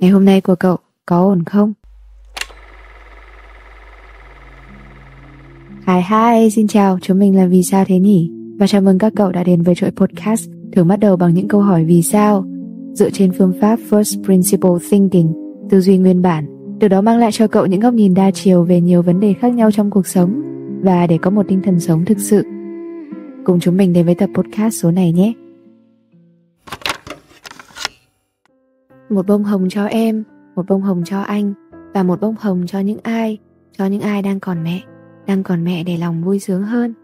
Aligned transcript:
Ngày 0.00 0.10
hôm 0.10 0.24
nay 0.24 0.40
của 0.40 0.54
cậu 0.54 0.76
có 1.06 1.20
ổn 1.20 1.44
không? 1.44 1.72
Hi 5.86 6.00
hi, 6.10 6.50
xin 6.50 6.66
chào, 6.68 6.98
chúng 7.02 7.18
mình 7.18 7.36
là 7.36 7.46
Vì 7.46 7.62
sao 7.62 7.84
thế 7.84 7.98
nhỉ? 7.98 8.30
Và 8.58 8.66
chào 8.66 8.80
mừng 8.80 8.98
các 8.98 9.12
cậu 9.16 9.32
đã 9.32 9.44
đến 9.44 9.62
với 9.62 9.74
chuỗi 9.74 9.90
podcast 9.90 10.50
thường 10.72 10.88
bắt 10.88 10.96
đầu 10.96 11.16
bằng 11.16 11.34
những 11.34 11.48
câu 11.48 11.60
hỏi 11.60 11.84
vì 11.84 12.02
sao 12.02 12.44
dựa 12.94 13.10
trên 13.10 13.32
phương 13.38 13.52
pháp 13.60 13.78
First 13.90 14.24
Principle 14.24 14.70
Thinking, 14.90 15.32
tư 15.70 15.80
duy 15.80 15.98
nguyên 15.98 16.22
bản, 16.22 16.46
từ 16.80 16.88
đó 16.88 17.00
mang 17.00 17.18
lại 17.18 17.32
cho 17.32 17.46
cậu 17.46 17.66
những 17.66 17.80
góc 17.80 17.94
nhìn 17.94 18.14
đa 18.14 18.30
chiều 18.30 18.64
về 18.64 18.80
nhiều 18.80 19.02
vấn 19.02 19.20
đề 19.20 19.32
khác 19.32 19.48
nhau 19.48 19.70
trong 19.70 19.90
cuộc 19.90 20.06
sống 20.06 20.42
và 20.82 21.06
để 21.06 21.18
có 21.18 21.30
một 21.30 21.46
tinh 21.48 21.62
thần 21.64 21.80
sống 21.80 22.04
thực 22.04 22.18
sự. 22.18 22.42
Cùng 23.44 23.60
chúng 23.60 23.76
mình 23.76 23.92
đến 23.92 24.06
với 24.06 24.14
tập 24.14 24.30
podcast 24.34 24.82
số 24.82 24.90
này 24.90 25.12
nhé. 25.12 25.32
Một 29.10 29.26
bông 29.26 29.44
hồng 29.44 29.68
cho 29.68 29.84
em, 29.84 30.24
một 30.56 30.66
bông 30.68 30.82
hồng 30.82 31.02
cho 31.04 31.20
anh, 31.20 31.52
và 31.94 32.02
một 32.02 32.20
bông 32.20 32.34
hồng 32.38 32.64
cho 32.66 32.80
những 32.80 32.98
ai, 33.02 33.38
cho 33.72 33.86
những 33.86 34.00
ai 34.00 34.22
đang 34.22 34.40
còn 34.40 34.64
mẹ, 34.64 34.80
đang 35.26 35.42
còn 35.42 35.64
mẹ 35.64 35.84
để 35.84 35.96
lòng 35.96 36.24
vui 36.24 36.38
sướng 36.38 36.62
hơn. 36.62 36.94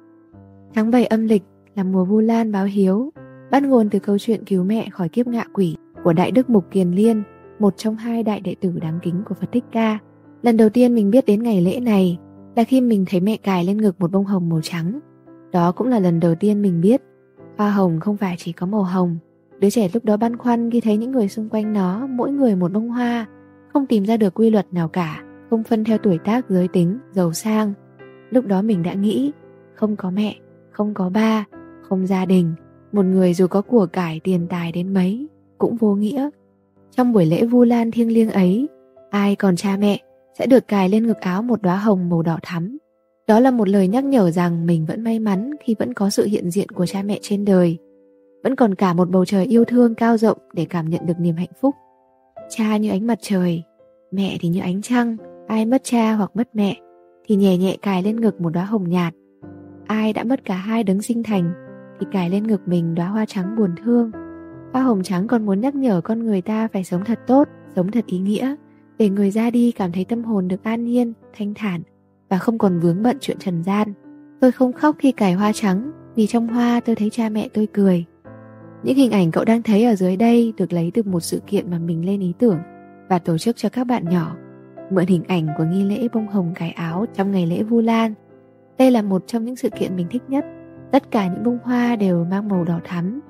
Tháng 0.74 0.90
7 0.90 1.06
âm 1.06 1.26
lịch 1.26 1.42
là 1.74 1.84
mùa 1.84 2.04
vu 2.04 2.20
lan 2.20 2.52
báo 2.52 2.64
hiếu, 2.64 3.12
bắt 3.50 3.62
nguồn 3.62 3.90
từ 3.90 3.98
câu 3.98 4.18
chuyện 4.18 4.44
cứu 4.44 4.64
mẹ 4.64 4.88
khỏi 4.92 5.08
kiếp 5.08 5.26
ngạ 5.26 5.44
quỷ 5.52 5.76
của 6.04 6.12
đại 6.12 6.30
đức 6.30 6.50
mục 6.50 6.64
kiền 6.70 6.90
liên, 6.90 7.22
một 7.58 7.76
trong 7.76 7.96
hai 7.96 8.22
đại 8.22 8.40
đệ 8.40 8.54
tử 8.60 8.72
đáng 8.82 8.98
kính 9.02 9.22
của 9.28 9.34
phật 9.34 9.52
thích 9.52 9.64
ca. 9.72 9.98
Lần 10.42 10.56
đầu 10.56 10.68
tiên 10.68 10.94
mình 10.94 11.10
biết 11.10 11.26
đến 11.26 11.42
ngày 11.42 11.60
lễ 11.60 11.80
này 11.80 12.18
là 12.56 12.64
khi 12.64 12.80
mình 12.80 13.04
thấy 13.08 13.20
mẹ 13.20 13.36
cài 13.36 13.64
lên 13.64 13.76
ngực 13.76 14.00
một 14.00 14.10
bông 14.12 14.24
hồng 14.24 14.48
màu 14.48 14.60
trắng. 14.62 15.00
Đó 15.52 15.72
cũng 15.72 15.86
là 15.86 15.98
lần 15.98 16.20
đầu 16.20 16.34
tiên 16.34 16.62
mình 16.62 16.80
biết, 16.80 17.02
hoa 17.58 17.70
hồng 17.70 18.00
không 18.00 18.16
phải 18.16 18.36
chỉ 18.38 18.52
có 18.52 18.66
màu 18.66 18.82
hồng 18.82 19.18
Đứa 19.60 19.70
trẻ 19.70 19.88
lúc 19.94 20.04
đó 20.04 20.16
băn 20.16 20.36
khoăn 20.36 20.70
khi 20.70 20.80
thấy 20.80 20.96
những 20.96 21.10
người 21.10 21.28
xung 21.28 21.48
quanh 21.48 21.72
nó 21.72 22.06
mỗi 22.06 22.30
người 22.30 22.56
một 22.56 22.72
bông 22.72 22.88
hoa, 22.88 23.26
không 23.72 23.86
tìm 23.86 24.04
ra 24.04 24.16
được 24.16 24.34
quy 24.34 24.50
luật 24.50 24.72
nào 24.72 24.88
cả, 24.88 25.22
không 25.50 25.64
phân 25.64 25.84
theo 25.84 25.98
tuổi 25.98 26.18
tác 26.18 26.50
giới 26.50 26.68
tính, 26.68 26.98
giàu 27.12 27.32
sang. 27.32 27.72
Lúc 28.30 28.46
đó 28.46 28.62
mình 28.62 28.82
đã 28.82 28.94
nghĩ, 28.94 29.32
không 29.74 29.96
có 29.96 30.10
mẹ, 30.10 30.36
không 30.70 30.94
có 30.94 31.08
ba, 31.08 31.44
không 31.88 32.06
gia 32.06 32.24
đình, 32.24 32.54
một 32.92 33.02
người 33.02 33.34
dù 33.34 33.46
có 33.46 33.62
của 33.62 33.86
cải 33.86 34.20
tiền 34.24 34.46
tài 34.50 34.72
đến 34.72 34.94
mấy, 34.94 35.28
cũng 35.58 35.76
vô 35.76 35.94
nghĩa. 35.94 36.30
Trong 36.96 37.12
buổi 37.12 37.26
lễ 37.26 37.44
Vu 37.44 37.64
Lan 37.64 37.90
thiêng 37.90 38.12
liêng 38.12 38.30
ấy, 38.30 38.68
ai 39.10 39.36
còn 39.36 39.56
cha 39.56 39.76
mẹ 39.76 40.00
sẽ 40.38 40.46
được 40.46 40.68
cài 40.68 40.88
lên 40.88 41.06
ngực 41.06 41.20
áo 41.20 41.42
một 41.42 41.62
đóa 41.62 41.76
hồng 41.76 42.08
màu 42.08 42.22
đỏ 42.22 42.38
thắm. 42.42 42.78
Đó 43.26 43.40
là 43.40 43.50
một 43.50 43.68
lời 43.68 43.88
nhắc 43.88 44.04
nhở 44.04 44.30
rằng 44.30 44.66
mình 44.66 44.86
vẫn 44.86 45.04
may 45.04 45.18
mắn 45.18 45.50
khi 45.64 45.74
vẫn 45.78 45.94
có 45.94 46.10
sự 46.10 46.24
hiện 46.24 46.50
diện 46.50 46.68
của 46.68 46.86
cha 46.86 47.02
mẹ 47.02 47.18
trên 47.22 47.44
đời 47.44 47.78
vẫn 48.46 48.56
còn 48.56 48.74
cả 48.74 48.92
một 48.92 49.10
bầu 49.10 49.24
trời 49.24 49.44
yêu 49.44 49.64
thương 49.64 49.94
cao 49.94 50.16
rộng 50.16 50.38
để 50.52 50.66
cảm 50.70 50.90
nhận 50.90 51.06
được 51.06 51.20
niềm 51.20 51.36
hạnh 51.36 51.50
phúc. 51.60 51.74
Cha 52.48 52.76
như 52.76 52.90
ánh 52.90 53.06
mặt 53.06 53.18
trời, 53.22 53.62
mẹ 54.12 54.36
thì 54.40 54.48
như 54.48 54.60
ánh 54.60 54.82
trăng, 54.82 55.16
ai 55.48 55.66
mất 55.66 55.80
cha 55.84 56.12
hoặc 56.12 56.30
mất 56.34 56.48
mẹ 56.54 56.76
thì 57.24 57.36
nhẹ 57.36 57.56
nhẹ 57.56 57.76
cài 57.82 58.02
lên 58.02 58.20
ngực 58.20 58.40
một 58.40 58.50
đóa 58.50 58.64
hồng 58.64 58.88
nhạt. 58.88 59.14
Ai 59.86 60.12
đã 60.12 60.24
mất 60.24 60.44
cả 60.44 60.54
hai 60.54 60.84
đấng 60.84 61.02
sinh 61.02 61.22
thành 61.22 61.52
thì 62.00 62.06
cài 62.12 62.30
lên 62.30 62.46
ngực 62.46 62.60
mình 62.66 62.94
đóa 62.94 63.06
hoa 63.06 63.24
trắng 63.26 63.56
buồn 63.56 63.70
thương. 63.84 64.10
Hoa 64.72 64.82
hồng 64.82 65.02
trắng 65.02 65.26
còn 65.26 65.46
muốn 65.46 65.60
nhắc 65.60 65.74
nhở 65.74 66.00
con 66.00 66.24
người 66.24 66.42
ta 66.42 66.68
phải 66.72 66.84
sống 66.84 67.04
thật 67.04 67.18
tốt, 67.26 67.48
sống 67.76 67.90
thật 67.90 68.06
ý 68.06 68.18
nghĩa, 68.18 68.54
để 68.98 69.08
người 69.08 69.30
ra 69.30 69.50
đi 69.50 69.72
cảm 69.72 69.92
thấy 69.92 70.04
tâm 70.04 70.24
hồn 70.24 70.48
được 70.48 70.64
an 70.64 70.84
nhiên, 70.84 71.12
thanh 71.36 71.54
thản 71.54 71.82
và 72.28 72.38
không 72.38 72.58
còn 72.58 72.80
vướng 72.80 73.02
bận 73.02 73.16
chuyện 73.20 73.38
trần 73.38 73.62
gian. 73.64 73.92
Tôi 74.40 74.52
không 74.52 74.72
khóc 74.72 74.96
khi 74.98 75.12
cài 75.12 75.32
hoa 75.32 75.52
trắng, 75.52 75.90
vì 76.14 76.26
trong 76.26 76.48
hoa 76.48 76.80
tôi 76.80 76.96
thấy 76.96 77.10
cha 77.10 77.28
mẹ 77.28 77.48
tôi 77.54 77.68
cười 77.72 78.06
những 78.86 78.96
hình 78.96 79.10
ảnh 79.10 79.30
cậu 79.30 79.44
đang 79.44 79.62
thấy 79.62 79.84
ở 79.84 79.94
dưới 79.94 80.16
đây 80.16 80.52
được 80.56 80.72
lấy 80.72 80.90
từ 80.94 81.02
một 81.02 81.20
sự 81.20 81.40
kiện 81.46 81.70
mà 81.70 81.78
mình 81.78 82.06
lên 82.06 82.20
ý 82.20 82.32
tưởng 82.38 82.58
và 83.08 83.18
tổ 83.18 83.38
chức 83.38 83.56
cho 83.56 83.68
các 83.68 83.84
bạn 83.84 84.04
nhỏ. 84.08 84.36
Mượn 84.90 85.06
hình 85.06 85.22
ảnh 85.28 85.48
của 85.58 85.64
nghi 85.64 85.84
lễ 85.84 86.08
bông 86.12 86.28
hồng 86.28 86.52
cài 86.54 86.70
áo 86.70 87.06
trong 87.14 87.32
ngày 87.32 87.46
lễ 87.46 87.62
Vu 87.62 87.80
Lan. 87.80 88.14
Đây 88.78 88.90
là 88.90 89.02
một 89.02 89.22
trong 89.26 89.44
những 89.44 89.56
sự 89.56 89.70
kiện 89.70 89.96
mình 89.96 90.06
thích 90.10 90.22
nhất. 90.28 90.44
Tất 90.92 91.10
cả 91.10 91.26
những 91.26 91.44
bông 91.44 91.58
hoa 91.64 91.96
đều 91.96 92.24
mang 92.24 92.48
màu 92.48 92.64
đỏ 92.64 92.80
thắm, 92.84 93.20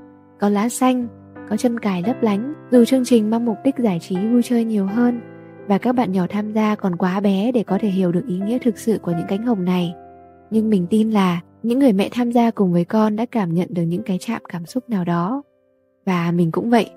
có 0.41 0.49
lá 0.49 0.69
xanh, 0.69 1.09
có 1.51 1.57
chân 1.57 1.81
cài 1.81 2.03
lấp 2.03 2.23
lánh. 2.23 2.55
Dù 2.71 2.85
chương 2.85 3.05
trình 3.05 3.31
mang 3.31 3.45
mục 3.45 3.57
đích 3.65 3.79
giải 3.79 3.99
trí 4.01 4.17
vui 4.17 4.43
chơi 4.43 4.65
nhiều 4.65 4.87
hơn 4.87 5.21
và 5.67 5.79
các 5.79 5.93
bạn 5.93 6.13
nhỏ 6.13 6.27
tham 6.29 6.53
gia 6.53 6.75
còn 6.75 6.97
quá 6.97 7.21
bé 7.21 7.53
để 7.53 7.63
có 7.63 7.79
thể 7.81 7.89
hiểu 7.89 8.13
được 8.13 8.27
ý 8.27 8.39
nghĩa 8.39 8.59
thực 8.59 8.79
sự 8.79 8.99
của 8.99 9.13
những 9.13 9.27
cánh 9.29 9.47
hồng 9.47 9.65
này. 9.65 9.95
Nhưng 10.51 10.71
mình 10.71 10.87
tin 10.91 11.11
là 11.11 11.41
những 11.63 11.79
người 11.79 11.93
mẹ 11.93 12.09
tham 12.13 12.31
gia 12.31 12.51
cùng 12.51 12.73
với 12.73 12.85
con 12.85 13.17
đã 13.17 13.27
cảm 13.27 13.55
nhận 13.55 13.69
được 13.71 13.83
những 13.83 14.03
cái 14.03 14.19
chạm 14.21 14.43
cảm 14.49 14.67
xúc 14.67 14.91
nào 14.91 15.05
đó 15.05 15.43
và 16.07 16.33
mình 16.33 16.51
cũng 16.53 16.71
vậy. 16.71 16.91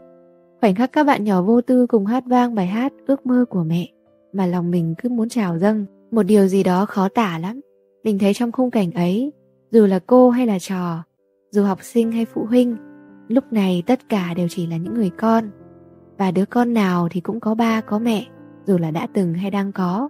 Khoảnh 0.62 0.76
khắc 0.76 0.92
các 0.92 1.04
bạn 1.04 1.24
nhỏ 1.24 1.42
vô 1.42 1.62
tư 1.62 1.88
cùng 1.88 2.06
hát 2.06 2.24
vang 2.28 2.56
bài 2.56 2.68
hát 2.68 2.94
ước 3.08 3.26
mơ 3.26 3.46
của 3.50 3.64
mẹ, 3.64 3.88
mà 4.34 4.46
lòng 4.46 4.72
mình 4.72 4.96
cứ 4.98 5.10
muốn 5.10 5.30
trào 5.30 5.58
dâng, 5.58 5.86
một 6.12 6.24
điều 6.24 6.48
gì 6.48 6.64
đó 6.64 6.86
khó 6.86 7.10
tả 7.10 7.40
lắm. 7.40 7.62
Mình 8.04 8.20
thấy 8.20 8.34
trong 8.34 8.52
khung 8.52 8.72
cảnh 8.72 8.92
ấy, 8.92 9.32
dù 9.72 9.86
là 9.86 10.00
cô 10.08 10.30
hay 10.30 10.48
là 10.48 10.60
trò, 10.60 11.04
dù 11.52 11.64
học 11.64 11.80
sinh 11.82 12.12
hay 12.12 12.26
phụ 12.26 12.46
huynh, 12.46 12.78
lúc 13.28 13.44
này 13.54 13.84
tất 13.86 14.10
cả 14.10 14.34
đều 14.34 14.48
chỉ 14.48 14.68
là 14.68 14.78
những 14.78 14.94
người 14.94 15.10
con. 15.10 15.50
Và 16.18 16.32
đứa 16.32 16.46
con 16.46 16.74
nào 16.74 17.08
thì 17.12 17.22
cũng 17.22 17.40
có 17.40 17.56
ba, 17.56 17.82
có 17.82 18.00
mẹ, 18.00 18.26
dù 18.66 18.78
là 18.78 18.92
đã 18.92 19.08
từng 19.14 19.34
hay 19.34 19.52
đang 19.52 19.72
có. 19.72 20.10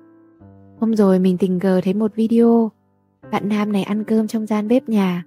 Hôm 0.80 0.96
rồi 0.96 1.20
mình 1.20 1.38
tình 1.38 1.60
cờ 1.60 1.82
thấy 1.84 1.94
một 1.94 2.16
video. 2.16 2.72
Bạn 3.32 3.50
nam 3.50 3.72
này 3.72 3.84
ăn 3.84 4.04
cơm 4.04 4.28
trong 4.28 4.46
gian 4.46 4.68
bếp 4.68 4.90
nhà. 4.90 5.24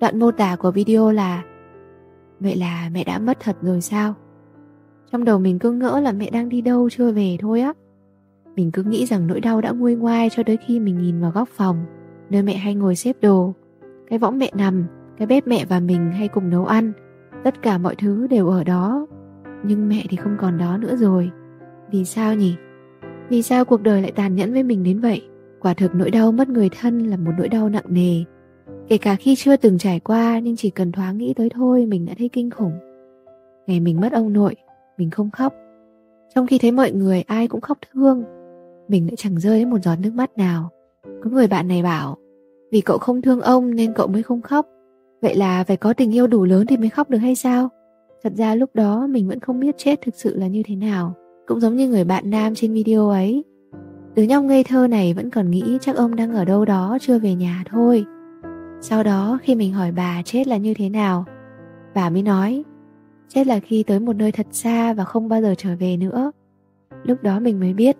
Đoạn 0.00 0.18
mô 0.18 0.30
tả 0.30 0.56
của 0.56 0.70
video 0.70 1.10
là 1.10 1.42
Vậy 2.42 2.56
là 2.56 2.90
mẹ 2.92 3.04
đã 3.04 3.18
mất 3.18 3.40
thật 3.40 3.56
rồi 3.62 3.80
sao? 3.80 4.14
Trong 5.12 5.24
đầu 5.24 5.38
mình 5.38 5.58
cứ 5.58 5.72
ngỡ 5.72 6.00
là 6.00 6.12
mẹ 6.12 6.30
đang 6.30 6.48
đi 6.48 6.60
đâu 6.60 6.90
chưa 6.90 7.12
về 7.12 7.36
thôi 7.40 7.60
á 7.60 7.72
Mình 8.56 8.70
cứ 8.70 8.82
nghĩ 8.82 9.06
rằng 9.06 9.26
nỗi 9.26 9.40
đau 9.40 9.60
đã 9.60 9.70
nguôi 9.70 9.94
ngoai 9.94 10.30
cho 10.30 10.42
tới 10.42 10.56
khi 10.56 10.80
mình 10.80 10.98
nhìn 10.98 11.20
vào 11.20 11.30
góc 11.30 11.48
phòng, 11.48 11.84
Nơi 12.30 12.42
mẹ 12.42 12.54
hay 12.54 12.74
ngồi 12.74 12.96
xếp 12.96 13.16
đồ 13.20 13.54
Cái 14.10 14.18
võng 14.18 14.38
mẹ 14.38 14.50
nằm, 14.54 14.84
Cái 15.18 15.26
bếp 15.26 15.46
mẹ 15.46 15.64
và 15.64 15.80
mình 15.80 16.10
hay 16.12 16.28
cùng 16.28 16.50
nấu 16.50 16.66
ăn, 16.66 16.92
Tất 17.44 17.62
cả 17.62 17.78
mọi 17.78 17.96
thứ 17.96 18.26
đều 18.26 18.48
ở 18.48 18.64
đó 18.64 19.06
Nhưng 19.64 19.88
mẹ 19.88 20.04
thì 20.08 20.16
không 20.16 20.36
còn 20.40 20.58
đó 20.58 20.76
nữa 20.76 20.96
rồi 20.96 21.30
Vì 21.90 22.04
sao 22.04 22.34
nhỉ? 22.34 22.56
Vì 23.28 23.42
sao 23.42 23.64
cuộc 23.64 23.82
đời 23.82 24.02
lại 24.02 24.12
tàn 24.12 24.34
nhẫn 24.34 24.52
với 24.52 24.62
mình 24.62 24.82
đến 24.82 25.00
vậy? 25.00 25.22
Quả 25.60 25.74
thực 25.74 25.94
nỗi 25.94 26.10
đau 26.10 26.32
mất 26.32 26.48
người 26.48 26.68
thân 26.80 27.06
là 27.06 27.16
một 27.16 27.32
nỗi 27.38 27.48
đau 27.48 27.68
nặng 27.68 27.84
nề 27.88 28.24
Kể 28.88 28.98
cả 28.98 29.16
khi 29.16 29.34
chưa 29.36 29.56
từng 29.56 29.78
trải 29.78 30.00
qua 30.00 30.38
nhưng 30.38 30.56
chỉ 30.56 30.70
cần 30.70 30.92
thoáng 30.92 31.18
nghĩ 31.18 31.34
tới 31.34 31.48
thôi 31.48 31.86
mình 31.86 32.06
đã 32.06 32.14
thấy 32.18 32.28
kinh 32.28 32.50
khủng. 32.50 32.72
Ngày 33.66 33.80
mình 33.80 34.00
mất 34.00 34.12
ông 34.12 34.32
nội, 34.32 34.54
mình 34.98 35.10
không 35.10 35.30
khóc. 35.30 35.54
Trong 36.34 36.46
khi 36.46 36.58
thấy 36.58 36.72
mọi 36.72 36.92
người 36.92 37.22
ai 37.22 37.48
cũng 37.48 37.60
khóc 37.60 37.78
thương, 37.92 38.24
mình 38.88 39.06
lại 39.06 39.16
chẳng 39.16 39.40
rơi 39.40 39.58
đến 39.58 39.70
một 39.70 39.78
giọt 39.82 39.96
nước 40.00 40.14
mắt 40.14 40.38
nào. 40.38 40.70
Có 41.24 41.30
người 41.30 41.46
bạn 41.46 41.68
này 41.68 41.82
bảo, 41.82 42.16
vì 42.72 42.80
cậu 42.80 42.98
không 42.98 43.22
thương 43.22 43.40
ông 43.40 43.74
nên 43.74 43.92
cậu 43.92 44.06
mới 44.06 44.22
không 44.22 44.42
khóc. 44.42 44.66
Vậy 45.22 45.34
là 45.34 45.64
phải 45.64 45.76
có 45.76 45.92
tình 45.92 46.14
yêu 46.14 46.26
đủ 46.26 46.44
lớn 46.44 46.66
thì 46.66 46.76
mới 46.76 46.88
khóc 46.88 47.10
được 47.10 47.18
hay 47.18 47.34
sao? 47.34 47.68
Thật 48.22 48.32
ra 48.36 48.54
lúc 48.54 48.70
đó 48.74 49.06
mình 49.06 49.28
vẫn 49.28 49.40
không 49.40 49.60
biết 49.60 49.74
chết 49.78 50.00
thực 50.00 50.14
sự 50.14 50.36
là 50.36 50.46
như 50.46 50.62
thế 50.66 50.76
nào. 50.76 51.14
Cũng 51.46 51.60
giống 51.60 51.76
như 51.76 51.88
người 51.88 52.04
bạn 52.04 52.30
nam 52.30 52.54
trên 52.54 52.72
video 52.72 53.08
ấy. 53.08 53.44
Đứa 54.14 54.22
nhóc 54.22 54.44
ngây 54.44 54.64
thơ 54.64 54.86
này 54.86 55.14
vẫn 55.14 55.30
còn 55.30 55.50
nghĩ 55.50 55.78
chắc 55.80 55.96
ông 55.96 56.16
đang 56.16 56.32
ở 56.32 56.44
đâu 56.44 56.64
đó 56.64 56.98
chưa 57.00 57.18
về 57.18 57.34
nhà 57.34 57.64
thôi. 57.70 58.04
Sau 58.84 59.02
đó, 59.02 59.38
khi 59.42 59.54
mình 59.54 59.72
hỏi 59.72 59.92
bà 59.92 60.22
chết 60.24 60.46
là 60.46 60.56
như 60.56 60.74
thế 60.74 60.88
nào, 60.88 61.24
Bà 61.94 62.10
mới 62.10 62.22
nói, 62.22 62.64
Chết 63.28 63.46
là 63.46 63.60
khi 63.60 63.82
tới 63.82 64.00
một 64.00 64.16
nơi 64.16 64.32
thật 64.32 64.46
xa 64.50 64.92
và 64.92 65.04
không 65.04 65.28
bao 65.28 65.42
giờ 65.42 65.54
trở 65.58 65.76
về 65.76 65.96
nữa. 65.96 66.32
Lúc 67.04 67.22
đó 67.22 67.40
mình 67.40 67.60
mới 67.60 67.74
biết, 67.74 67.96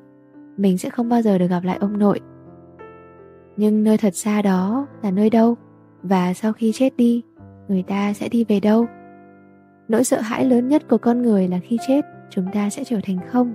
Mình 0.57 0.79
sẽ 0.79 0.91
không 0.91 1.09
bao 1.09 1.23
giờ 1.23 1.39
được 1.39 1.47
gặp 1.47 1.65
lại 1.65 1.77
ông 1.81 1.99
nội. 1.99 2.21
Nhưng 3.57 3.85
nơi 3.85 3.99
thật 3.99 4.15
xa 4.15 4.43
đó 4.43 4.87
là 5.03 5.11
nơi 5.11 5.31
đâu? 5.31 5.57
Và 6.03 6.35
sau 6.35 6.53
khi 6.53 6.73
chết 6.73 6.97
đi, 6.97 7.23
Người 7.69 7.83
ta 7.83 8.13
sẽ 8.13 8.29
đi 8.29 8.45
về 8.45 8.61
đâu? 8.61 8.87
Nỗi 9.89 10.05
sợ 10.05 10.21
hãi 10.21 10.45
lớn 10.45 10.69
nhất 10.69 10.89
của 10.89 10.99
con 10.99 11.23
người 11.23 11.49
là 11.49 11.59
khi 11.69 11.79
chết, 11.89 12.01
Chúng 12.31 12.47
ta 12.53 12.71
sẽ 12.71 12.85
trở 12.85 13.01
thành 13.03 13.19
không. 13.29 13.55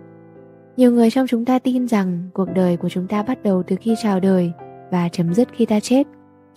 Nhiều 0.77 0.91
người 0.91 1.11
trong 1.11 1.27
chúng 1.27 1.45
ta 1.45 1.59
tin 1.59 1.87
rằng 1.87 2.29
Cuộc 2.33 2.47
đời 2.55 2.77
của 2.77 2.89
chúng 2.89 3.07
ta 3.07 3.23
bắt 3.23 3.43
đầu 3.43 3.63
từ 3.63 3.75
khi 3.81 3.95
chào 4.03 4.19
đời 4.19 4.51
Và 4.91 5.09
chấm 5.09 5.33
dứt 5.33 5.47
khi 5.53 5.65
ta 5.65 5.79
chết. 5.79 6.07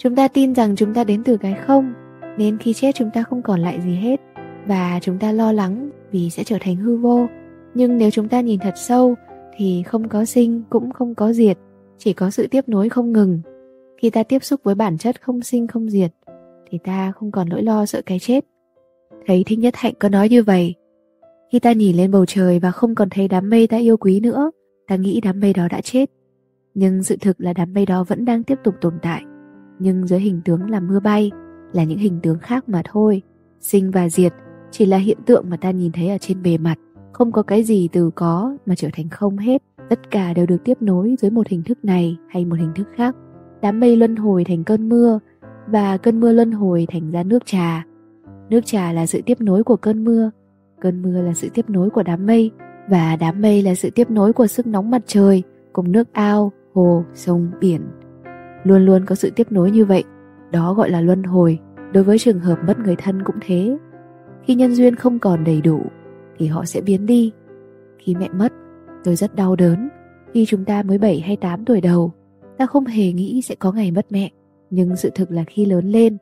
Chúng 0.03 0.17
ta 0.17 0.29
tin 0.29 0.55
rằng 0.55 0.77
chúng 0.77 0.95
ta 0.95 1.05
đến 1.05 1.23
từ 1.25 1.37
cái 1.37 1.55
không, 1.67 1.93
nên 2.39 2.59
khi 2.59 2.73
chết 2.73 2.95
chúng 2.95 3.11
ta 3.15 3.23
không 3.23 3.43
còn 3.43 3.61
lại 3.61 3.81
gì 3.85 3.95
hết 3.95 4.21
và 4.67 4.99
chúng 5.03 5.19
ta 5.19 5.33
lo 5.33 5.53
lắng 5.53 5.91
vì 6.11 6.31
sẽ 6.31 6.45
trở 6.45 6.57
thành 6.61 6.77
hư 6.77 6.97
vô. 6.97 7.27
Nhưng 7.75 7.99
nếu 7.99 8.11
chúng 8.11 8.29
ta 8.29 8.41
nhìn 8.41 8.61
thật 8.61 8.75
sâu 8.77 9.15
thì 9.57 9.83
không 9.83 10.09
có 10.09 10.25
sinh 10.25 10.63
cũng 10.71 10.93
không 10.93 11.15
có 11.15 11.33
diệt, 11.33 11.59
chỉ 11.99 12.13
có 12.13 12.31
sự 12.31 12.47
tiếp 12.47 12.69
nối 12.69 12.89
không 12.89 13.13
ngừng. 13.13 13.41
Khi 14.03 14.11
ta 14.11 14.23
tiếp 14.23 14.45
xúc 14.45 14.61
với 14.65 14.75
bản 14.75 14.99
chất 14.99 15.23
không 15.23 15.43
sinh 15.43 15.67
không 15.67 15.91
diệt 15.91 16.13
thì 16.71 16.79
ta 16.85 17.13
không 17.13 17.31
còn 17.31 17.49
nỗi 17.49 17.63
lo 17.63 17.87
sợ 17.87 18.03
cái 18.07 18.19
chết. 18.19 18.45
Thấy 19.27 19.45
Thích 19.47 19.59
Nhất 19.59 19.75
Hạnh 19.77 19.95
có 19.99 20.09
nói 20.09 20.29
như 20.29 20.43
vậy. 20.43 20.75
Khi 21.53 21.59
ta 21.59 21.73
nhìn 21.73 21.97
lên 21.97 22.11
bầu 22.11 22.27
trời 22.27 22.59
và 22.59 22.71
không 22.71 22.95
còn 22.95 23.09
thấy 23.11 23.29
đám 23.29 23.51
mây 23.51 23.67
ta 23.67 23.77
yêu 23.77 23.97
quý 23.97 24.21
nữa, 24.21 24.51
ta 24.89 24.97
nghĩ 24.97 25.21
đám 25.21 25.41
mây 25.41 25.53
đó 25.53 25.69
đã 25.71 25.81
chết. 25.81 26.11
Nhưng 26.75 27.03
sự 27.03 27.17
thực 27.21 27.41
là 27.41 27.53
đám 27.53 27.75
mây 27.75 27.87
đó 27.87 28.05
vẫn 28.05 28.25
đang 28.25 28.43
tiếp 28.43 28.59
tục 28.65 28.75
tồn 28.81 28.95
tại 29.03 29.23
nhưng 29.81 30.07
dưới 30.07 30.21
hình 30.21 30.41
tướng 30.45 30.71
là 30.71 30.81
mưa 30.81 31.01
bay, 31.01 31.31
là 31.73 31.85
những 31.85 31.99
hình 31.99 32.21
tướng 32.23 32.39
khác 32.39 32.69
mà 32.69 32.83
thôi. 32.85 33.23
Sinh 33.61 33.91
và 33.91 34.09
diệt 34.09 34.33
chỉ 34.71 34.87
là 34.87 34.97
hiện 34.97 35.19
tượng 35.27 35.51
mà 35.51 35.57
ta 35.57 35.71
nhìn 35.71 35.93
thấy 35.93 36.09
ở 36.09 36.19
trên 36.19 36.43
bề 36.43 36.59
mặt, 36.59 36.79
không 37.13 37.33
có 37.33 37.43
cái 37.43 37.63
gì 37.63 37.89
từ 37.93 38.11
có 38.15 38.57
mà 38.67 38.75
trở 38.75 38.89
thành 38.93 39.09
không 39.09 39.39
hết. 39.39 39.63
Tất 39.91 40.11
cả 40.11 40.33
đều 40.33 40.47
được 40.47 40.65
tiếp 40.65 40.83
nối 40.83 41.15
dưới 41.21 41.31
một 41.31 41.49
hình 41.49 41.63
thức 41.63 41.85
này 41.85 42.17
hay 42.29 42.45
một 42.45 42.57
hình 42.59 42.73
thức 42.75 42.89
khác. 42.97 43.17
Đám 43.63 43.81
mây 43.81 43.97
luân 43.97 44.17
hồi 44.17 44.45
thành 44.45 44.65
cơn 44.65 44.89
mưa 44.89 45.19
và 45.67 45.97
cơn 45.97 46.21
mưa 46.21 46.33
luân 46.33 46.53
hồi 46.53 46.87
thành 46.91 47.11
ra 47.11 47.23
nước 47.23 47.47
trà. 47.47 47.85
Nước 48.51 48.61
trà 48.65 48.93
là 48.93 49.07
sự 49.07 49.21
tiếp 49.27 49.41
nối 49.41 49.65
của 49.65 49.77
cơn 49.77 50.05
mưa 50.05 50.31
cơn 50.81 51.03
mưa 51.03 51.23
là 51.23 51.33
sự 51.35 51.49
tiếp 51.55 51.71
nối 51.71 51.91
của 51.91 52.03
đám 52.03 52.27
mây 52.27 52.51
và 52.89 53.17
đám 53.17 53.43
mây 53.43 53.63
là 53.63 53.75
sự 53.75 53.91
tiếp 53.91 54.11
nối 54.11 54.33
của 54.33 54.47
sức 54.47 54.67
nóng 54.67 54.91
mặt 54.91 55.03
trời 55.07 55.43
cùng 55.73 55.93
nước 55.93 56.13
ao, 56.13 56.53
hồ, 56.75 57.05
sông, 57.15 57.51
biển 57.61 57.81
luôn 58.65 58.87
luôn 58.87 59.05
có 59.05 59.15
sự 59.15 59.31
tiếp 59.37 59.53
nối 59.53 59.71
như 59.71 59.85
vậy. 59.85 60.05
Đó 60.53 60.75
gọi 60.75 60.91
là 60.91 61.01
luân 61.01 61.23
hồi. 61.23 61.59
Đối 61.93 62.05
với 62.05 62.19
trường 62.19 62.39
hợp 62.39 62.59
mất 62.67 62.79
người 62.79 62.97
thân 62.97 63.23
cũng 63.25 63.37
thế. 63.47 63.77
Khi 64.43 64.55
nhân 64.55 64.75
duyên 64.75 64.97
không 64.97 65.19
còn 65.19 65.45
đầy 65.45 65.61
đủ, 65.61 65.83
thì 66.39 66.47
họ 66.47 66.65
sẽ 66.65 66.81
biến 66.81 67.07
đi. 67.07 67.33
Khi 67.99 68.15
mẹ 68.15 68.29
mất, 68.29 68.53
tôi 69.05 69.17
rất 69.17 69.35
đau 69.35 69.57
đớn. 69.57 69.89
Khi 70.35 70.45
chúng 70.47 70.65
ta 70.65 70.83
mới 70.83 70.99
7 70.99 71.21
hay 71.21 71.37
8 71.37 71.65
tuổi 71.65 71.81
đầu, 71.81 72.13
ta 72.59 72.67
không 72.67 72.85
hề 72.85 73.13
nghĩ 73.13 73.43
sẽ 73.43 73.55
có 73.55 73.73
ngày 73.73 73.91
mất 73.91 74.07
mẹ. 74.11 74.31
Nhưng 74.71 74.97
sự 74.97 75.11
thực 75.15 75.31
là 75.31 75.45
khi 75.47 75.65
lớn 75.65 75.87
lên, 75.87 76.17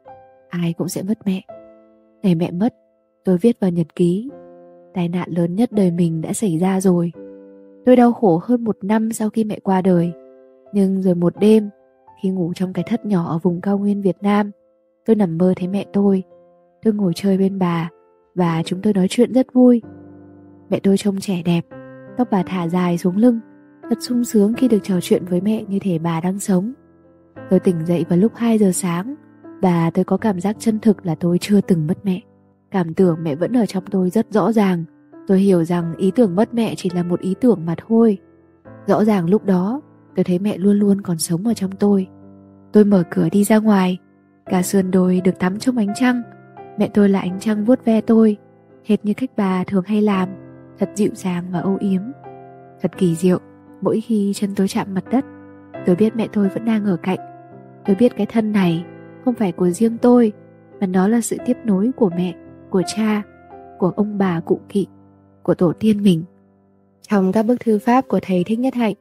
ai 0.49 0.73
cũng 0.73 0.88
sẽ 0.88 1.02
mất 1.02 1.19
mẹ. 1.25 1.43
Ngày 2.23 2.35
mẹ 2.35 2.50
mất, 2.50 2.75
tôi 3.25 3.38
viết 3.38 3.61
vào 3.61 3.70
nhật 3.70 3.94
ký. 3.94 4.31
Tai 4.94 5.08
nạn 5.08 5.29
lớn 5.31 5.55
nhất 5.55 5.73
đời 5.73 5.90
mình 5.90 6.20
đã 6.20 6.32
xảy 6.32 6.58
ra 6.58 6.81
rồi. 6.81 7.12
Tôi 7.87 7.96
đau 7.96 8.12
khổ 8.12 8.40
hơn 8.43 8.64
một 8.64 8.76
năm 8.82 9.12
sau 9.12 9.31
khi 9.31 9.44
mẹ 9.44 9.58
qua 9.62 9.82
đời. 9.82 10.12
Nhưng 10.73 11.02
rồi 11.02 11.14
một 11.14 11.32
đêm 11.40 11.69
khi 12.22 12.28
ngủ 12.28 12.52
trong 12.54 12.72
cái 12.72 12.84
thất 12.88 13.06
nhỏ 13.06 13.28
ở 13.28 13.38
vùng 13.38 13.60
cao 13.60 13.78
nguyên 13.78 14.02
việt 14.02 14.16
nam. 14.20 14.50
Tôi 15.06 15.16
nằm 15.16 15.38
mơ 15.38 15.54
thấy 15.56 15.68
mẹ 15.68 15.86
tôi. 15.92 16.22
Tôi 16.82 16.94
ngồi 16.94 17.12
chơi 17.14 17.38
bên 17.38 17.58
bà 17.58 17.90
và 18.34 18.62
chúng 18.64 18.82
tôi 18.82 18.92
nói 18.92 19.06
chuyện 19.10 19.32
rất 19.32 19.52
vui. 19.52 19.82
Mẹ 20.70 20.80
tôi 20.82 20.96
trông 20.96 21.20
trẻ 21.20 21.42
đẹp, 21.44 21.66
tóc 22.18 22.28
bà 22.30 22.42
thả 22.42 22.68
dài 22.68 22.98
xuống 22.98 23.16
lưng, 23.16 23.40
thật 23.90 23.98
sung 24.00 24.24
sướng 24.24 24.54
khi 24.54 24.68
được 24.68 24.78
trò 24.82 24.94
chuyện 25.02 25.24
với 25.24 25.40
mẹ 25.40 25.64
như 25.68 25.78
thể 25.78 25.98
bà 25.98 26.20
đang 26.20 26.38
sống. 26.38 26.72
Tôi 27.50 27.60
tỉnh 27.60 27.86
dậy 27.86 28.04
vào 28.08 28.18
lúc 28.18 28.32
2 28.34 28.58
giờ 28.58 28.72
sáng 28.72 29.14
và 29.62 29.90
tôi 29.90 30.04
có 30.04 30.16
cảm 30.16 30.40
giác 30.40 30.56
chân 30.58 30.80
thực 30.80 31.06
là 31.06 31.14
tôi 31.14 31.38
chưa 31.38 31.60
từng 31.60 31.86
mất 31.86 31.98
mẹ. 32.04 32.20
Cảm 32.70 32.94
tưởng 32.94 33.18
mẹ 33.22 33.34
vẫn 33.34 33.56
ở 33.56 33.66
trong 33.66 33.84
tôi 33.90 34.10
rất 34.10 34.26
rõ 34.30 34.52
ràng. 34.52 34.84
Tôi 35.26 35.38
hiểu 35.38 35.64
rằng 35.64 35.94
ý 35.96 36.10
tưởng 36.10 36.36
mất 36.36 36.54
mẹ 36.54 36.74
chỉ 36.76 36.90
là 36.94 37.02
một 37.02 37.20
ý 37.20 37.34
tưởng 37.40 37.66
mà 37.66 37.74
thôi. 37.86 38.18
Rõ 38.86 39.04
ràng 39.04 39.30
lúc 39.30 39.44
đó 39.44 39.80
tôi 40.18 40.24
thấy 40.24 40.38
mẹ 40.38 40.58
luôn 40.58 40.78
luôn 40.78 41.00
còn 41.00 41.18
sống 41.18 41.46
ở 41.46 41.54
trong 41.54 41.70
tôi. 41.70 42.06
Tôi 42.72 42.84
mở 42.84 43.02
cửa 43.10 43.28
đi 43.32 43.44
ra 43.44 43.58
ngoài, 43.58 43.98
cả 44.46 44.62
sườn 44.62 44.90
đồi 44.90 45.20
được 45.24 45.38
tắm 45.38 45.58
trong 45.58 45.76
ánh 45.76 45.94
trăng. 45.94 46.22
Mẹ 46.78 46.90
tôi 46.94 47.08
là 47.08 47.20
ánh 47.20 47.40
trăng 47.40 47.64
vuốt 47.64 47.84
ve 47.84 48.00
tôi, 48.00 48.36
hệt 48.84 49.04
như 49.04 49.14
cách 49.14 49.30
bà 49.36 49.64
thường 49.64 49.84
hay 49.86 50.02
làm, 50.02 50.28
thật 50.78 50.90
dịu 50.94 51.10
dàng 51.14 51.44
và 51.52 51.60
âu 51.60 51.76
yếm. 51.80 52.00
Thật 52.80 52.92
kỳ 52.98 53.14
diệu, 53.14 53.38
mỗi 53.80 54.00
khi 54.00 54.32
chân 54.34 54.54
tôi 54.56 54.68
chạm 54.68 54.94
mặt 54.94 55.04
đất, 55.10 55.24
tôi 55.86 55.96
biết 55.96 56.16
mẹ 56.16 56.28
tôi 56.32 56.48
vẫn 56.48 56.64
đang 56.64 56.84
ở 56.84 56.96
cạnh. 56.96 57.18
Tôi 57.86 57.96
biết 57.96 58.16
cái 58.16 58.26
thân 58.26 58.52
này 58.52 58.84
không 59.24 59.34
phải 59.34 59.52
của 59.52 59.70
riêng 59.70 59.98
tôi, 59.98 60.32
mà 60.80 60.86
nó 60.86 61.08
là 61.08 61.20
sự 61.20 61.36
tiếp 61.46 61.56
nối 61.64 61.90
của 61.96 62.10
mẹ, 62.16 62.34
của 62.70 62.82
cha, 62.86 63.22
của 63.78 63.92
ông 63.96 64.18
bà 64.18 64.40
cụ 64.40 64.60
kỵ, 64.68 64.86
của 65.42 65.54
tổ 65.54 65.72
tiên 65.72 66.02
mình. 66.02 66.24
Trong 67.02 67.32
các 67.32 67.42
bức 67.42 67.60
thư 67.60 67.78
pháp 67.78 68.08
của 68.08 68.20
thầy 68.22 68.44
thích 68.44 68.58
nhất 68.58 68.74
hạnh 68.74 68.94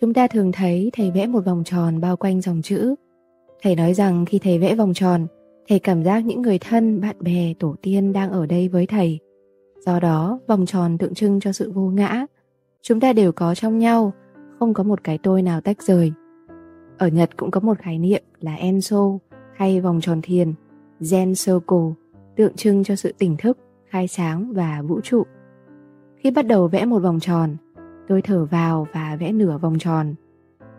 chúng 0.00 0.14
ta 0.14 0.26
thường 0.26 0.52
thấy 0.52 0.90
thầy 0.92 1.10
vẽ 1.10 1.26
một 1.26 1.44
vòng 1.44 1.62
tròn 1.64 2.00
bao 2.00 2.16
quanh 2.16 2.40
dòng 2.40 2.62
chữ. 2.62 2.94
Thầy 3.62 3.76
nói 3.76 3.94
rằng 3.94 4.24
khi 4.24 4.38
thầy 4.38 4.58
vẽ 4.58 4.74
vòng 4.74 4.94
tròn, 4.94 5.26
thầy 5.68 5.78
cảm 5.78 6.04
giác 6.04 6.24
những 6.24 6.42
người 6.42 6.58
thân, 6.58 7.00
bạn 7.00 7.16
bè, 7.20 7.54
tổ 7.58 7.76
tiên 7.82 8.12
đang 8.12 8.30
ở 8.30 8.46
đây 8.46 8.68
với 8.68 8.86
thầy. 8.86 9.18
Do 9.86 10.00
đó, 10.00 10.40
vòng 10.46 10.66
tròn 10.66 10.98
tượng 10.98 11.14
trưng 11.14 11.40
cho 11.40 11.52
sự 11.52 11.72
vô 11.72 11.82
ngã. 11.82 12.26
Chúng 12.82 13.00
ta 13.00 13.12
đều 13.12 13.32
có 13.32 13.54
trong 13.54 13.78
nhau, 13.78 14.12
không 14.58 14.74
có 14.74 14.82
một 14.82 15.04
cái 15.04 15.18
tôi 15.22 15.42
nào 15.42 15.60
tách 15.60 15.82
rời. 15.82 16.12
Ở 16.98 17.08
nhật 17.08 17.36
cũng 17.36 17.50
có 17.50 17.60
một 17.60 17.78
khái 17.78 17.98
niệm 17.98 18.22
là 18.40 18.54
enso, 18.54 19.18
hay 19.54 19.80
vòng 19.80 20.00
tròn 20.00 20.20
thiền. 20.22 20.52
Zen 21.00 21.26
circle, 21.28 22.04
tượng 22.36 22.56
trưng 22.56 22.84
cho 22.84 22.96
sự 22.96 23.12
tỉnh 23.18 23.36
thức, 23.36 23.58
khai 23.88 24.08
sáng 24.08 24.52
và 24.52 24.82
vũ 24.82 25.00
trụ. 25.00 25.22
Khi 26.16 26.30
bắt 26.30 26.46
đầu 26.46 26.68
vẽ 26.68 26.84
một 26.84 26.98
vòng 26.98 27.20
tròn 27.20 27.56
tôi 28.08 28.22
thở 28.22 28.44
vào 28.44 28.86
và 28.92 29.16
vẽ 29.20 29.32
nửa 29.32 29.58
vòng 29.58 29.78
tròn. 29.78 30.14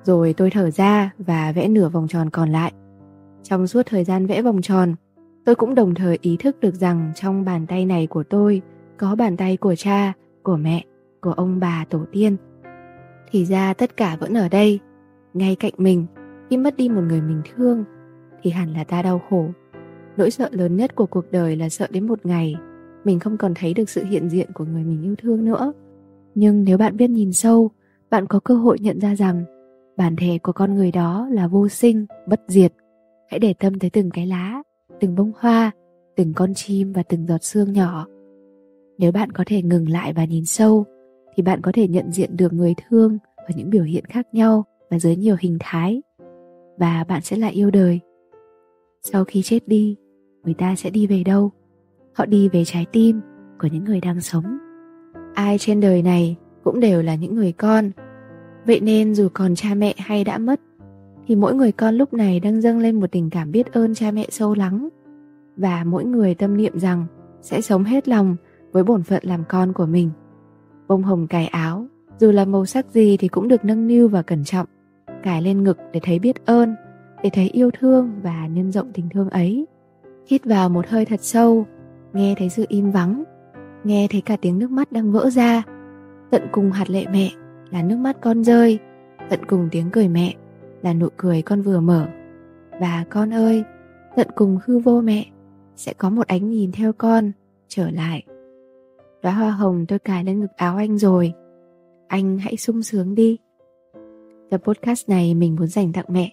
Rồi 0.03 0.33
tôi 0.37 0.49
thở 0.49 0.71
ra 0.71 1.11
và 1.17 1.51
vẽ 1.51 1.67
nửa 1.67 1.89
vòng 1.89 2.07
tròn 2.07 2.29
còn 2.29 2.49
lại. 2.49 2.73
Trong 3.43 3.67
suốt 3.67 3.85
thời 3.85 4.03
gian 4.03 4.25
vẽ 4.25 4.41
vòng 4.41 4.61
tròn, 4.61 4.95
tôi 5.45 5.55
cũng 5.55 5.75
đồng 5.75 5.95
thời 5.95 6.17
ý 6.21 6.37
thức 6.37 6.59
được 6.59 6.75
rằng 6.75 7.11
trong 7.15 7.45
bàn 7.45 7.65
tay 7.67 7.85
này 7.85 8.07
của 8.07 8.23
tôi 8.23 8.61
có 8.97 9.15
bàn 9.15 9.37
tay 9.37 9.57
của 9.57 9.75
cha, 9.75 10.13
của 10.43 10.57
mẹ, 10.57 10.83
của 11.21 11.31
ông 11.31 11.59
bà 11.59 11.85
tổ 11.89 11.99
tiên. 12.11 12.37
Thì 13.31 13.45
ra 13.45 13.73
tất 13.73 13.97
cả 13.97 14.17
vẫn 14.19 14.33
ở 14.33 14.49
đây. 14.49 14.79
Ngay 15.33 15.55
cạnh 15.55 15.73
mình, 15.77 16.05
khi 16.49 16.57
mất 16.57 16.77
đi 16.77 16.89
một 16.89 17.01
người 17.01 17.21
mình 17.21 17.41
thương, 17.55 17.83
thì 18.41 18.51
hẳn 18.51 18.73
là 18.73 18.83
ta 18.83 19.01
đau 19.01 19.21
khổ. 19.29 19.49
Nỗi 20.17 20.31
sợ 20.31 20.49
lớn 20.51 20.75
nhất 20.75 20.95
của 20.95 21.05
cuộc 21.05 21.31
đời 21.31 21.55
là 21.55 21.69
sợ 21.69 21.87
đến 21.89 22.07
một 22.07 22.25
ngày, 22.25 22.55
mình 23.03 23.19
không 23.19 23.37
còn 23.37 23.53
thấy 23.53 23.73
được 23.73 23.89
sự 23.89 24.03
hiện 24.03 24.29
diện 24.29 24.51
của 24.53 24.65
người 24.65 24.83
mình 24.83 25.03
yêu 25.03 25.15
thương 25.15 25.45
nữa 25.45 25.73
nhưng 26.39 26.63
nếu 26.63 26.77
bạn 26.77 26.97
biết 26.97 27.09
nhìn 27.09 27.33
sâu, 27.33 27.71
bạn 28.09 28.25
có 28.27 28.39
cơ 28.39 28.55
hội 28.55 28.77
nhận 28.79 28.99
ra 28.99 29.15
rằng 29.15 29.43
bản 29.97 30.15
thể 30.15 30.39
của 30.43 30.51
con 30.51 30.75
người 30.75 30.91
đó 30.91 31.27
là 31.31 31.47
vô 31.47 31.67
sinh, 31.67 32.05
bất 32.27 32.41
diệt. 32.47 32.73
Hãy 33.29 33.39
để 33.39 33.53
tâm 33.53 33.79
tới 33.79 33.89
từng 33.89 34.09
cái 34.09 34.27
lá, 34.27 34.63
từng 34.99 35.15
bông 35.15 35.31
hoa, 35.39 35.71
từng 36.15 36.33
con 36.33 36.53
chim 36.53 36.93
và 36.93 37.03
từng 37.03 37.27
giọt 37.27 37.43
sương 37.43 37.73
nhỏ. 37.73 38.05
Nếu 38.97 39.11
bạn 39.11 39.31
có 39.31 39.43
thể 39.47 39.61
ngừng 39.61 39.89
lại 39.89 40.13
và 40.13 40.25
nhìn 40.25 40.45
sâu, 40.45 40.85
thì 41.35 41.43
bạn 41.43 41.61
có 41.61 41.71
thể 41.71 41.87
nhận 41.87 42.11
diện 42.11 42.37
được 42.37 42.53
người 42.53 42.75
thương 42.87 43.17
ở 43.35 43.53
những 43.55 43.69
biểu 43.69 43.83
hiện 43.83 44.05
khác 44.05 44.27
nhau 44.33 44.65
và 44.89 44.99
dưới 44.99 45.15
nhiều 45.15 45.35
hình 45.39 45.57
thái. 45.59 46.01
Và 46.77 47.03
bạn 47.07 47.21
sẽ 47.21 47.37
lại 47.37 47.51
yêu 47.51 47.71
đời. 47.71 47.99
Sau 49.01 49.23
khi 49.23 49.41
chết 49.41 49.67
đi, 49.67 49.95
người 50.43 50.53
ta 50.53 50.75
sẽ 50.75 50.89
đi 50.89 51.07
về 51.07 51.23
đâu? 51.23 51.51
Họ 52.13 52.25
đi 52.25 52.49
về 52.49 52.65
trái 52.65 52.85
tim 52.91 53.21
của 53.59 53.67
những 53.71 53.83
người 53.83 54.01
đang 54.01 54.21
sống 54.21 54.68
ai 55.33 55.57
trên 55.57 55.79
đời 55.79 56.01
này 56.01 56.35
cũng 56.63 56.79
đều 56.79 57.01
là 57.01 57.15
những 57.15 57.35
người 57.35 57.51
con. 57.51 57.91
Vậy 58.65 58.79
nên 58.79 59.15
dù 59.15 59.27
còn 59.33 59.55
cha 59.55 59.69
mẹ 59.73 59.93
hay 59.97 60.23
đã 60.23 60.37
mất, 60.37 60.59
thì 61.27 61.35
mỗi 61.35 61.55
người 61.55 61.71
con 61.71 61.95
lúc 61.95 62.13
này 62.13 62.39
đang 62.39 62.61
dâng 62.61 62.79
lên 62.79 62.99
một 62.99 63.11
tình 63.11 63.29
cảm 63.29 63.51
biết 63.51 63.73
ơn 63.73 63.95
cha 63.95 64.11
mẹ 64.11 64.25
sâu 64.29 64.55
lắng. 64.55 64.89
Và 65.57 65.83
mỗi 65.83 66.05
người 66.05 66.35
tâm 66.35 66.57
niệm 66.57 66.79
rằng 66.79 67.05
sẽ 67.41 67.61
sống 67.61 67.83
hết 67.83 68.07
lòng 68.07 68.35
với 68.71 68.83
bổn 68.83 69.03
phận 69.03 69.23
làm 69.25 69.43
con 69.49 69.73
của 69.73 69.85
mình. 69.85 70.09
Bông 70.87 71.03
hồng 71.03 71.27
cài 71.27 71.47
áo, 71.47 71.87
dù 72.19 72.31
là 72.31 72.45
màu 72.45 72.65
sắc 72.65 72.85
gì 72.91 73.17
thì 73.17 73.27
cũng 73.27 73.47
được 73.47 73.65
nâng 73.65 73.87
niu 73.87 74.07
và 74.07 74.21
cẩn 74.21 74.43
trọng, 74.43 74.67
cài 75.23 75.41
lên 75.41 75.63
ngực 75.63 75.77
để 75.93 75.99
thấy 76.03 76.19
biết 76.19 76.45
ơn, 76.45 76.75
để 77.23 77.29
thấy 77.33 77.49
yêu 77.49 77.69
thương 77.79 78.11
và 78.23 78.47
nhân 78.47 78.71
rộng 78.71 78.91
tình 78.93 79.09
thương 79.09 79.29
ấy. 79.29 79.65
Hít 80.27 80.45
vào 80.45 80.69
một 80.69 80.87
hơi 80.87 81.05
thật 81.05 81.19
sâu, 81.21 81.65
nghe 82.13 82.35
thấy 82.37 82.49
sự 82.49 82.65
im 82.67 82.91
vắng 82.91 83.23
nghe 83.83 84.07
thấy 84.11 84.21
cả 84.21 84.37
tiếng 84.41 84.59
nước 84.59 84.71
mắt 84.71 84.91
đang 84.91 85.11
vỡ 85.11 85.29
ra. 85.29 85.63
Tận 86.31 86.41
cùng 86.51 86.71
hạt 86.71 86.89
lệ 86.89 87.05
mẹ 87.11 87.31
là 87.71 87.83
nước 87.83 87.97
mắt 87.97 88.17
con 88.21 88.43
rơi. 88.43 88.79
Tận 89.29 89.39
cùng 89.47 89.67
tiếng 89.71 89.89
cười 89.91 90.07
mẹ 90.07 90.35
là 90.81 90.93
nụ 90.93 91.07
cười 91.17 91.41
con 91.41 91.61
vừa 91.61 91.79
mở. 91.79 92.07
Và 92.79 93.05
con 93.09 93.33
ơi, 93.33 93.63
tận 94.15 94.27
cùng 94.35 94.59
hư 94.65 94.79
vô 94.79 95.01
mẹ 95.01 95.25
sẽ 95.75 95.93
có 95.93 96.09
một 96.09 96.27
ánh 96.27 96.49
nhìn 96.49 96.71
theo 96.71 96.93
con 96.93 97.31
trở 97.67 97.89
lại. 97.89 98.23
Đóa 99.23 99.31
hoa 99.31 99.51
hồng 99.51 99.85
tôi 99.87 99.99
cài 99.99 100.23
lên 100.23 100.39
ngực 100.39 100.51
áo 100.55 100.77
anh 100.77 100.97
rồi. 100.97 101.33
Anh 102.07 102.37
hãy 102.37 102.57
sung 102.57 102.83
sướng 102.83 103.15
đi. 103.15 103.37
Tập 104.49 104.61
podcast 104.63 105.09
này 105.09 105.35
mình 105.35 105.55
muốn 105.55 105.67
dành 105.67 105.93
tặng 105.93 106.05
mẹ. 106.09 106.31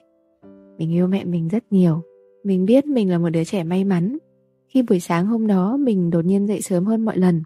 Mình 0.79 0.93
yêu 0.93 1.07
mẹ 1.07 1.25
mình 1.25 1.49
rất 1.49 1.65
nhiều. 1.71 2.03
Mình 2.45 2.67
biết 2.67 2.87
mình 2.87 3.11
là 3.11 3.19
một 3.19 3.31
đứa 3.31 3.45
trẻ 3.45 3.65
may 3.65 3.85
mắn 3.85 4.19
khi 4.77 4.83
buổi 4.83 5.01
sáng 5.01 5.27
hôm 5.27 5.47
đó 5.47 5.77
mình 5.77 6.11
đột 6.11 6.25
nhiên 6.25 6.47
dậy 6.47 6.61
sớm 6.63 6.85
hơn 6.85 7.05
mọi 7.05 7.19
lần 7.19 7.43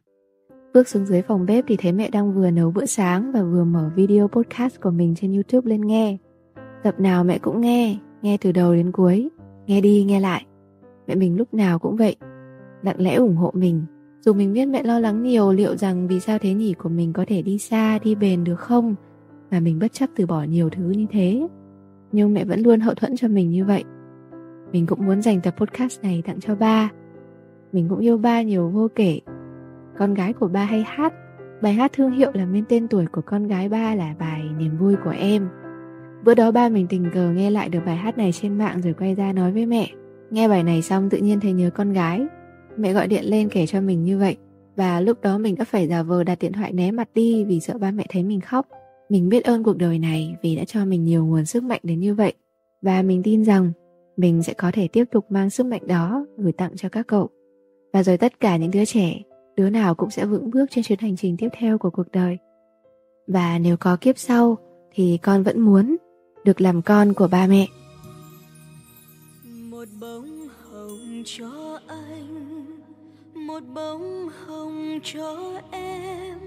Bước 0.75 0.89
xuống 0.89 1.07
dưới 1.07 1.23
phòng 1.23 1.47
bếp 1.47 1.65
thì 1.69 1.77
thấy 1.77 1.93
mẹ 1.93 2.11
đang 2.11 2.35
vừa 2.35 2.51
nấu 2.51 2.71
bữa 2.71 2.87
sáng 2.87 3.33
và 3.33 3.43
vừa 3.43 3.65
mở 3.65 3.91
video 3.97 4.29
podcast 4.29 4.81
của 4.81 4.91
mình 4.91 5.15
trên 5.15 5.33
YouTube 5.33 5.71
lên 5.71 5.81
nghe. 5.81 6.17
Tập 6.83 7.01
nào 7.01 7.25
mẹ 7.25 7.39
cũng 7.39 7.61
nghe, 7.61 7.99
nghe 8.23 8.37
từ 8.41 8.53
đầu 8.53 8.75
đến 8.75 8.93
cuối, 8.93 9.29
nghe 9.67 9.81
đi 9.81 10.05
nghe 10.05 10.21
lại. 10.21 10.47
Mẹ 11.07 11.15
mình 11.15 11.37
lúc 11.37 11.55
nào 11.55 11.79
cũng 11.79 11.97
vậy, 11.97 12.17
lặng 12.83 13.01
lẽ 13.01 13.15
ủng 13.15 13.37
hộ 13.37 13.51
mình. 13.55 13.83
Dù 14.21 14.33
mình 14.33 14.53
biết 14.53 14.67
mẹ 14.67 14.83
lo 14.83 14.99
lắng 14.99 15.23
nhiều 15.23 15.53
liệu 15.53 15.77
rằng 15.77 16.09
vì 16.09 16.21
sao 16.21 16.39
thế 16.39 16.55
nhỉ 16.55 16.75
của 16.79 16.89
mình 16.89 17.13
có 17.13 17.25
thể 17.29 17.43
đi 17.43 17.59
xa, 17.59 17.99
đi 17.99 18.15
bền 18.15 18.45
được 18.45 18.61
không, 18.61 18.95
mà 19.51 19.61
mình 19.61 19.79
bất 19.79 19.93
chấp 19.93 20.11
từ 20.17 20.27
bỏ 20.27 20.43
nhiều 20.43 20.71
thứ 20.71 20.91
như 20.91 21.07
thế. 21.11 21.49
Nhưng 22.13 22.35
mẹ 22.35 22.45
vẫn 22.45 22.61
luôn 22.61 22.81
hậu 22.81 22.95
thuẫn 22.95 23.17
cho 23.17 23.29
mình 23.29 23.51
như 23.51 23.65
vậy. 23.65 23.85
Mình 24.73 24.87
cũng 24.87 25.07
muốn 25.07 25.23
dành 25.23 25.41
tập 25.41 25.55
podcast 25.59 26.03
này 26.03 26.23
tặng 26.27 26.41
cho 26.41 26.55
ba. 26.55 26.91
Mình 27.73 27.89
cũng 27.89 27.99
yêu 27.99 28.19
ba 28.19 28.43
nhiều 28.43 28.69
vô 28.69 28.89
kể. 28.95 29.21
Con 29.99 30.15
gái 30.15 30.33
của 30.33 30.49
ba 30.49 30.65
hay 30.65 30.85
hát. 30.87 31.15
Bài 31.63 31.73
hát 31.73 31.93
thương 31.93 32.11
hiệu 32.11 32.31
làm 32.35 32.53
nên 32.53 32.65
tên 32.69 32.89
tuổi 32.89 33.07
của 33.07 33.23
con 33.27 33.47
gái 33.47 33.69
ba 33.69 33.95
là 33.95 34.15
bài 34.19 34.43
Niềm 34.59 34.79
vui 34.79 34.97
của 35.05 35.11
em. 35.11 35.49
Bữa 36.25 36.35
đó 36.35 36.51
ba 36.51 36.69
mình 36.69 36.87
tình 36.87 37.11
cờ 37.15 37.31
nghe 37.31 37.51
lại 37.51 37.69
được 37.69 37.81
bài 37.87 37.97
hát 37.97 38.19
này 38.19 38.33
trên 38.33 38.59
mạng 38.59 38.81
rồi 38.83 38.95
quay 38.99 39.15
ra 39.15 39.33
nói 39.33 39.53
với 39.53 39.67
mẹ. 39.67 39.91
Nghe 40.31 40.49
bài 40.49 40.63
này 40.63 40.83
xong 40.83 41.11
tự 41.11 41.19
nhiên 41.19 41.41
thấy 41.41 41.53
nhớ 41.53 41.71
con 41.71 41.93
gái. 41.93 42.27
Mẹ 42.77 42.93
gọi 42.93 43.07
điện 43.07 43.25
lên 43.25 43.49
kể 43.49 43.67
cho 43.67 43.81
mình 43.81 44.03
như 44.03 44.19
vậy. 44.19 44.37
Và 44.77 45.01
lúc 45.01 45.21
đó 45.23 45.39
mình 45.39 45.55
đã 45.59 45.65
phải 45.65 45.89
giả 45.89 46.03
vờ 46.03 46.25
đặt 46.25 46.39
điện 46.39 46.53
thoại 46.53 46.73
né 46.73 46.91
mặt 46.91 47.09
đi 47.15 47.45
vì 47.45 47.61
sợ 47.61 47.79
ba 47.79 47.91
mẹ 47.91 48.07
thấy 48.09 48.23
mình 48.23 48.41
khóc. 48.41 48.69
Mình 49.09 49.29
biết 49.29 49.45
ơn 49.45 49.63
cuộc 49.63 49.77
đời 49.77 49.99
này 49.99 50.37
vì 50.43 50.57
đã 50.57 50.65
cho 50.65 50.85
mình 50.85 51.05
nhiều 51.05 51.27
nguồn 51.27 51.45
sức 51.45 51.63
mạnh 51.63 51.81
đến 51.83 52.01
như 52.01 52.15
vậy. 52.15 52.33
Và 52.83 53.03
mình 53.03 53.23
tin 53.23 53.45
rằng 53.45 53.73
mình 54.17 54.43
sẽ 54.43 54.53
có 54.53 54.71
thể 54.75 54.89
tiếp 54.89 55.05
tục 55.11 55.27
mang 55.31 55.51
sức 55.51 55.67
mạnh 55.67 55.87
đó 55.87 56.27
gửi 56.39 56.53
tặng 56.53 56.73
cho 56.77 56.89
các 56.89 57.07
cậu 57.07 57.31
và 57.93 58.03
rồi 58.03 58.17
tất 58.17 58.41
cả 58.41 58.57
những 58.57 58.71
đứa 58.71 58.85
trẻ, 58.85 59.23
đứa 59.57 59.71
nào 59.71 59.95
cũng 59.95 60.11
sẽ 60.11 60.27
vững 60.27 60.51
bước 60.51 60.67
trên 60.71 60.85
chuyến 60.85 60.99
hành 60.99 61.17
trình 61.17 61.37
tiếp 61.37 61.49
theo 61.59 61.79
của 61.79 61.91
cuộc 61.91 62.13
đời. 62.13 62.39
Và 63.27 63.59
nếu 63.59 63.77
có 63.77 63.97
kiếp 64.01 64.19
sau, 64.19 64.59
thì 64.95 65.19
con 65.23 65.43
vẫn 65.43 65.61
muốn 65.61 65.97
được 66.45 66.61
làm 66.61 66.83
con 66.83 67.15
của 67.15 67.29
ba 67.29 67.47
mẹ. 67.47 67.67
Một 69.71 69.89
bông 70.01 70.49
hồng 70.71 71.23
cho 71.25 71.81
anh, 71.87 72.67
một 73.35 73.61
bông 73.75 74.29
hồng 74.47 74.99
cho 75.03 75.61
em, 75.71 76.39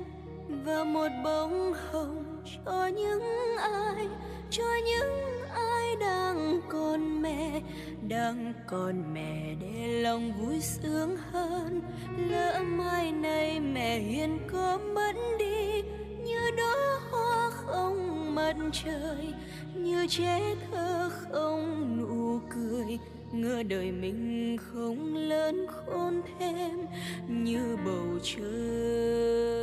và 0.65 0.83
một 0.83 1.09
bông 1.23 1.73
hồng 1.91 2.23
cho 2.65 2.87
những 2.87 3.21
ai 3.57 4.07
cho 4.57 4.63
những 4.85 5.41
ai 5.53 5.95
đang 5.95 6.61
còn 6.69 7.21
mẹ, 7.21 7.61
đang 8.07 8.53
còn 8.67 9.13
mẹ 9.13 9.55
để 9.61 10.01
lòng 10.01 10.33
vui 10.33 10.61
sướng 10.61 11.17
hơn. 11.31 11.81
Lỡ 12.29 12.61
mai 12.63 13.11
này 13.11 13.59
mẹ 13.59 13.99
hiền 13.99 14.39
có 14.51 14.79
mất 14.95 15.13
đi, 15.39 15.81
như 16.25 16.51
đó 16.57 16.99
hoa 17.11 17.49
không 17.49 18.35
mặt 18.35 18.55
trời, 18.71 19.33
như 19.75 20.07
trẻ 20.09 20.55
thơ 20.71 21.09
không 21.09 21.97
nụ 21.97 22.39
cười, 22.55 22.99
ngỡ 23.31 23.63
đời 23.63 23.91
mình 23.91 24.57
không 24.57 25.15
lớn 25.15 25.65
khôn 25.67 26.21
thêm 26.39 26.85
như 27.27 27.77
bầu 27.85 28.19
trời. 28.23 29.53